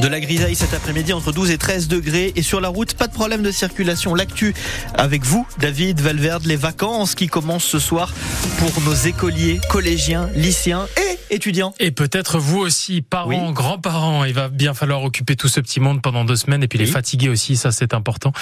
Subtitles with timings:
[0.00, 3.06] De la grisaille cet après-midi entre 12 et 13 degrés et sur la route, pas
[3.06, 4.14] de problème de circulation.
[4.14, 4.54] L'actu
[4.94, 8.14] avec vous, David Valverde, les vacances qui commencent ce soir
[8.58, 10.86] pour nos écoliers, collégiens, lycéens
[11.30, 11.74] étudiants.
[11.78, 14.24] Et peut-être vous aussi, parents, grands-parents.
[14.24, 16.86] Il va bien falloir occuper tout ce petit monde pendant deux semaines et puis les
[16.86, 18.32] fatiguer aussi, ça c'est important.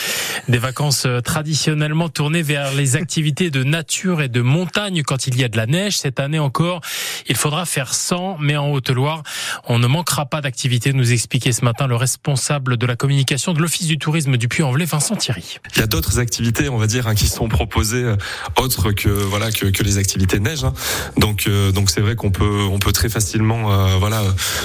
[0.49, 5.39] Des vacances euh, traditionnellement tournées vers les activités de nature et de montagne quand il
[5.39, 5.99] y a de la neige.
[5.99, 6.81] Cette année encore,
[7.29, 9.23] il faudra faire 100, mais en Haute-Loire,
[9.67, 13.61] on ne manquera pas d'activités, nous expliquer ce matin le responsable de la communication de
[13.61, 15.59] l'Office du tourisme du Puy-en-Velay, Vincent Thierry.
[15.75, 18.17] Il y a d'autres activités, on va dire, hein, qui sont proposées euh,
[18.57, 20.65] autres que voilà que, que les activités de neige.
[20.65, 20.73] Hein.
[21.17, 24.23] Donc euh, donc c'est vrai qu'on peut on peut très facilement euh, voilà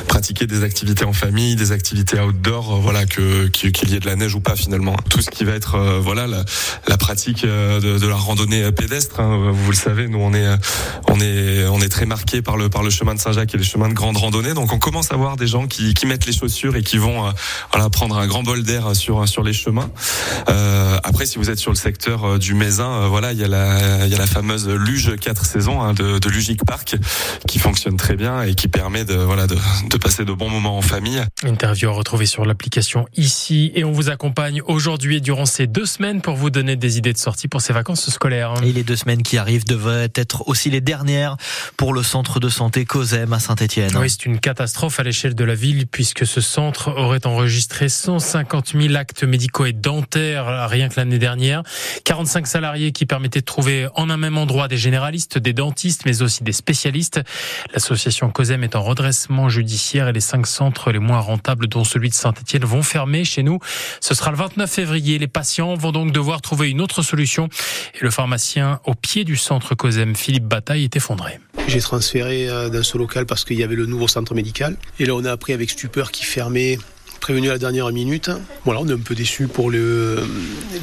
[0.08, 4.16] pratiquer des activités en famille, des activités outdoor, voilà que qu'il y ait de la
[4.16, 4.96] neige ou pas finalement.
[5.10, 6.44] Tout ce qui va être voilà la,
[6.88, 9.20] la pratique de, de, la randonnée pédestre.
[9.20, 9.52] Hein.
[9.52, 10.48] Vous le savez, nous on est
[11.08, 13.64] on est on est très marqué par le par le chemin de Saint-Jacques et les
[13.64, 14.54] chemins de grande randonnée.
[14.54, 17.32] Donc on commence à voir des gens qui, qui mettent les chaussures et qui vont
[17.72, 19.90] voilà prendre un grand bol d'air sur sur les chemins.
[20.50, 24.06] Euh, après, si vous êtes sur le secteur du Mézin, voilà, il y a la
[24.06, 26.96] il y a la fameuse luge 4 saisons hein, de, de Lugic Park
[27.48, 29.56] qui fonctionne très bien et qui permet de voilà de,
[29.90, 31.24] de passer de bons moments en famille.
[31.46, 35.86] Interview à retrouver sur l'application ici et on vous accompagne aujourd'hui et durant ces deux
[35.86, 38.56] semaines pour vous donner des idées de sortie pour ces vacances scolaires.
[38.62, 41.38] Et les deux semaines qui arrivent devraient être aussi les dernières
[41.78, 43.96] pour le centre de santé COSEM à Saint-Etienne.
[43.96, 48.74] Oui, c'est une catastrophe à l'échelle de la ville puisque ce centre aurait enregistré 150
[48.78, 51.64] 000 actes médicaux et dentaires rien que l'année dernière.
[52.04, 56.22] 45 salariés qui permettaient de trouver en un même endroit des généralistes, des dentistes, mais
[56.22, 57.22] aussi des spécialistes.
[57.94, 62.10] L'association COSEM est en redressement judiciaire et les cinq centres les moins rentables, dont celui
[62.10, 63.60] de Saint-Etienne, vont fermer chez nous.
[64.02, 65.20] Ce sera le 29 février.
[65.20, 67.50] Les patients vont donc devoir trouver une autre solution.
[67.94, 71.40] Et le pharmacien au pied du centre COSEM, Philippe Bataille, est effondré.
[71.68, 74.76] J'ai transféré euh, dans ce local parce qu'il y avait le nouveau centre médical.
[74.98, 76.80] Et là, on a appris avec stupeur qui fermait
[77.24, 78.30] prévenu à la dernière minute.
[78.66, 80.28] Voilà, on est un peu déçu pour le,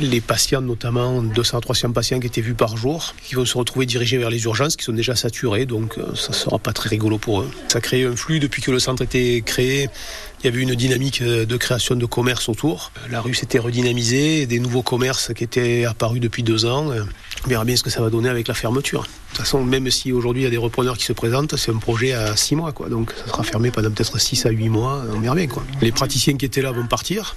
[0.00, 3.58] les patients, notamment 200 à 300 patients qui étaient vus par jour, qui vont se
[3.58, 6.88] retrouver dirigés vers les urgences, qui sont déjà saturés, donc euh, ça sera pas très
[6.88, 7.50] rigolo pour eux.
[7.68, 9.90] Ça crée un flux depuis que le centre était créé.
[10.42, 12.90] Il y avait une dynamique euh, de création de commerce autour.
[13.10, 16.90] La rue s'était redynamisée, des nouveaux commerces qui étaient apparus depuis deux ans.
[17.46, 19.02] On verra bien ce que ça va donner avec la fermeture.
[19.02, 21.72] De toute façon, même si aujourd'hui il y a des repreneurs qui se présentent, c'est
[21.72, 22.88] un projet à six mois, quoi.
[22.88, 25.02] Donc ça sera fermé pendant peut-être 6 à 8 mois.
[25.14, 25.46] On verra bien.
[25.80, 27.36] Les praticiens qui étaient là vont partir.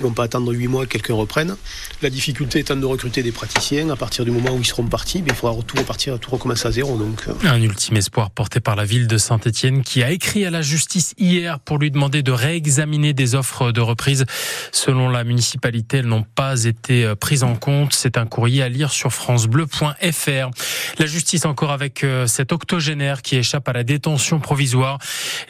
[0.00, 1.56] Ils vont pas attendre 8 mois que quelqu'un reprenne.
[2.00, 3.90] La difficulté étant de recruter des praticiens.
[3.90, 6.70] À partir du moment où ils seront partis, il faudra tout repartir, tout recommencer à
[6.70, 6.96] zéro.
[6.96, 7.34] Donc, euh.
[7.46, 11.12] Un ultime espoir porté par la ville de Saint-Etienne qui a écrit à la justice
[11.18, 14.24] hier pour lui demander de réexaminer des offres de reprise.
[14.72, 17.92] Selon la municipalité, elles n'ont pas été euh, prises en compte.
[17.92, 20.50] C'est un courrier à lire sur francebleu.fr.
[20.98, 24.96] La justice encore avec euh, cet octogénaire qui échappe à la détention provisoire,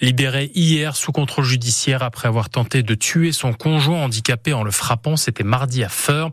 [0.00, 4.70] libéré hier sous contrôle judiciaire après avoir tenté de tuer son conjoint handicapé en le
[4.70, 5.16] frappant.
[5.16, 6.30] C'était mardi à Feur.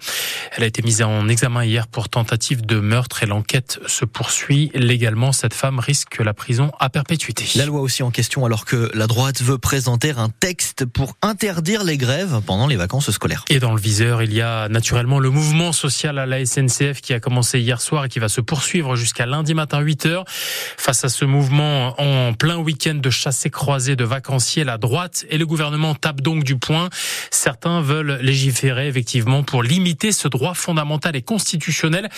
[0.55, 4.71] Elle a été mise en examen hier pour tentative de meurtre et l'enquête se poursuit.
[4.73, 7.45] Légalement, cette femme risque la prison à perpétuité.
[7.55, 11.83] La loi aussi en question alors que la droite veut présenter un texte pour interdire
[11.83, 13.43] les grèves pendant les vacances scolaires.
[13.49, 17.13] Et dans le viseur, il y a naturellement le mouvement social à la SNCF qui
[17.13, 20.23] a commencé hier soir et qui va se poursuivre jusqu'à lundi matin 8h.
[20.77, 25.37] Face à ce mouvement en plein week-end de chassés croisés de vacanciers, la droite et
[25.37, 26.89] le gouvernement tapent donc du poing.
[27.31, 32.09] Certains veulent légiférer effectivement pour limiter ce droit fondamental et constitutionnel.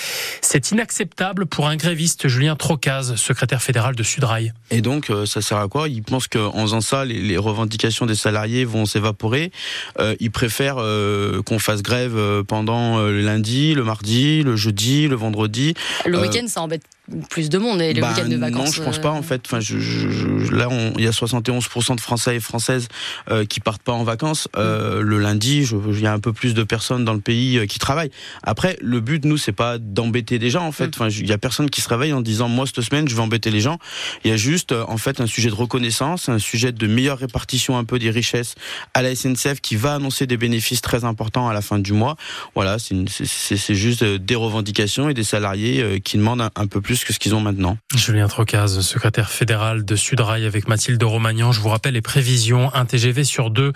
[0.41, 4.53] C'est inacceptable pour un gréviste, Julien Trocaz, secrétaire fédéral de Sudrail.
[4.72, 5.88] Et donc, euh, ça sert à quoi?
[5.88, 9.52] Ils pensent qu'en faisant ça, les, revendications des salariés vont s'évaporer.
[10.00, 15.16] Euh, ils préfèrent euh, qu'on fasse grève pendant le lundi, le mardi, le jeudi, le
[15.16, 15.74] vendredi.
[16.06, 16.84] Le week-end, ça embête
[17.29, 18.65] plus de monde et le bah, week-end de vacances.
[18.65, 19.41] Non, je pense pas en fait.
[19.45, 22.87] Enfin, je, je, là, il y a 71% de Français et Françaises
[23.29, 24.47] euh, qui partent pas en vacances.
[24.55, 27.65] Euh, le lundi, il y a un peu plus de personnes dans le pays euh,
[27.65, 28.11] qui travaillent.
[28.43, 30.87] Après, le but, nous, c'est pas d'embêter des gens en fait.
[30.87, 30.91] Mm.
[30.95, 33.21] Enfin, il y a personne qui se réveille en disant moi cette semaine je vais
[33.21, 33.77] embêter les gens.
[34.23, 37.77] Il y a juste en fait un sujet de reconnaissance, un sujet de meilleure répartition
[37.77, 38.55] un peu des richesses
[38.94, 42.15] à la SNCF qui va annoncer des bénéfices très importants à la fin du mois.
[42.55, 47.13] Voilà, c'est juste des revendications et des salariés qui demandent un, un peu plus que
[47.13, 47.78] ce qu'ils ont maintenant.
[47.96, 51.51] Julien Trocaz, secrétaire fédéral de Sudrail avec Mathilde Romagnan.
[51.51, 52.74] Je vous rappelle les prévisions.
[52.74, 53.74] Un TGV sur deux.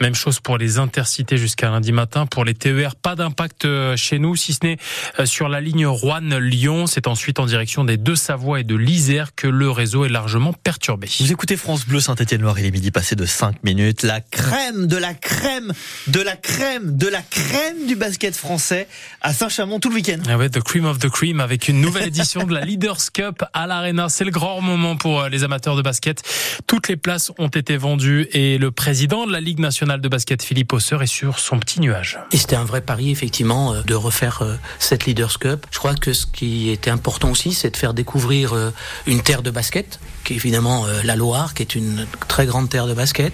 [0.00, 2.26] Même chose pour les intercités jusqu'à lundi matin.
[2.26, 4.76] Pour les TER, pas d'impact euh, chez nous, si ce n'est
[5.18, 6.86] euh, sur la ligne Rouen-Lyon.
[6.86, 11.08] C'est ensuite en direction des Deux-Savoie et de l'Isère que le réseau est largement perturbé.
[11.20, 14.02] Vous écoutez France Bleu Saint-Étienne-Loire, il est midi passé de 5 minutes.
[14.02, 15.72] La crème de la crème
[16.06, 18.88] de la crème de la crème du basket français
[19.20, 20.18] à Saint-Chamond tout le week-end.
[20.28, 23.42] Ah ouais, the cream of the cream avec une nouvelle édition de la Leaders Cup
[23.52, 24.08] à l'Arena.
[24.08, 26.22] C'est le grand moment pour euh, les amateurs de basket.
[26.66, 30.42] Toutes les places ont été vendues et le président de la Ligue nationale de basket,
[30.42, 32.18] Philippe Osser, est sur son petit nuage.
[32.30, 35.66] Et c'était un vrai pari, effectivement, euh, de refaire euh, cette Leaders Cup.
[35.70, 38.72] Je crois que ce qui était important aussi, c'est de faire découvrir
[39.06, 42.86] une terre de basket, qui est évidemment la Loire, qui est une très grande terre
[42.86, 43.32] de basket.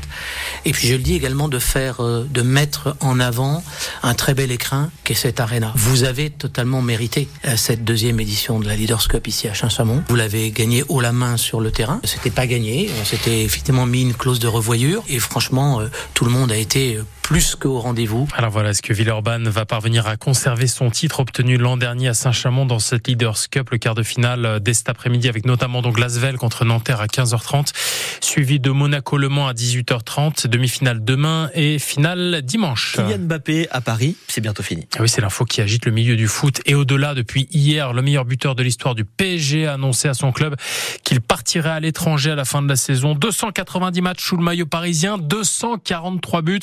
[0.65, 3.63] Et puis je le dis également de faire, de mettre en avant
[4.03, 5.73] un très bel écrin qu'est cette arena.
[5.77, 10.05] Vous avez totalement mérité cette deuxième édition de la Leaders Ici à Champ-Chamond.
[10.09, 12.01] Vous l'avez gagné haut la main sur le terrain.
[12.05, 12.89] C'était pas gagné.
[13.01, 15.03] On s'était effectivement mis une clause de revoyure.
[15.09, 18.27] Et franchement, euh, tout le monde a été euh, plus qu'au rendez-vous.
[18.39, 22.15] Alors voilà, est-ce que Villeurbanne va parvenir à conserver son titre obtenu l'an dernier à
[22.15, 25.83] Saint-Chamond dans cette Leaders Cup, le quart de finale euh, dès cet après-midi avec notamment
[25.83, 27.75] donc Lasvel contre Nanterre à 15h30,
[28.23, 32.95] suivi de Monaco-Le Mans à 18h30, demi-finale demain et finale dimanche.
[32.97, 34.89] Kylian Mbappé à Paris, c'est bientôt fini.
[34.97, 38.01] Ah oui, c'est l'info qui agite le milieu du foot et au-delà depuis hier, le
[38.01, 40.57] meilleur buteur de l'histoire du PSG a annoncé à son club
[41.05, 43.15] qu'il partirait à l'étranger à la fin de la saison.
[43.15, 46.61] 290 matchs sous le maillot parisien, 243 buts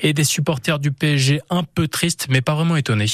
[0.00, 3.06] et des supporters du PSG un peu tristes, mais pas vraiment étonnés.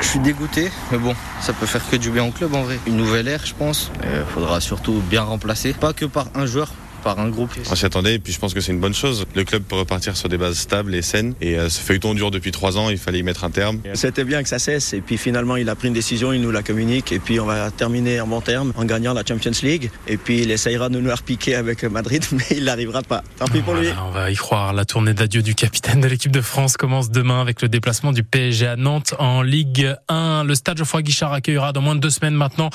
[0.00, 2.78] Je suis dégoûté, mais bon, ça peut faire que du bien au club en vrai.
[2.86, 3.90] Une nouvelle ère, je pense.
[4.02, 7.50] Il faudra surtout bien remplacer, pas que par un joueur, par un groupe.
[7.70, 9.26] On s'y attendait et puis je pense que c'est une bonne chose.
[9.34, 12.30] Le club peut repartir sur des bases stables et saines et euh, ce feuilleton dure
[12.30, 13.80] depuis trois ans, il fallait y mettre un terme.
[13.94, 16.50] C'était bien que ça cesse et puis finalement il a pris une décision, il nous
[16.50, 19.90] la communique et puis on va terminer en bon terme en gagnant la Champions League
[20.06, 23.22] et puis il essayera de nous la repiquer avec Madrid mais il n'arrivera pas.
[23.38, 23.88] Tant pis pour lui.
[24.06, 24.72] on va y croire.
[24.72, 28.22] La tournée d'adieu du capitaine de l'équipe de France commence demain avec le déplacement du
[28.22, 30.44] PSG à Nantes en Ligue 1.
[30.44, 32.70] Le stade Geoffroy Guichard accueillera dans moins de deux semaines maintenant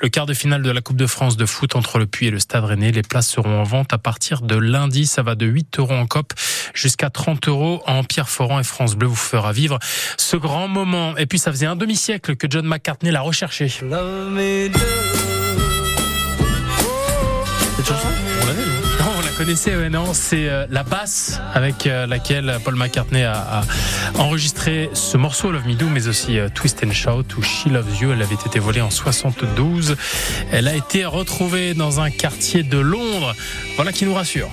[0.00, 2.30] le quart de finale de la Coupe de France de foot entre le Puy et
[2.30, 2.92] le Stade Rennais.
[2.92, 5.06] Les places seront en vente à partir de lundi.
[5.06, 6.34] Ça va de 8 euros en COP
[6.74, 9.78] jusqu'à 30 euros en Pierre Foran et France Bleu vous fera vivre
[10.18, 11.16] ce grand moment.
[11.16, 13.68] Et puis ça faisait un demi-siècle que John McCartney l'a recherché.
[13.68, 13.88] Cette
[17.86, 18.08] chanson,
[19.40, 23.62] la connaissait, ouais, non C'est euh, la basse avec euh, laquelle Paul McCartney a,
[24.18, 28.02] enregistré ce morceau Love Me Do, mais aussi euh, Twist and Shout ou She Loves
[28.02, 28.12] You.
[28.12, 29.96] Elle avait été volée en 72.
[30.52, 33.34] Elle a été retrouvée dans un quartier de Londres.
[33.76, 34.50] Voilà qui nous rassure.